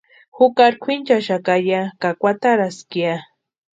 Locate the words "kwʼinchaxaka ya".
0.83-1.81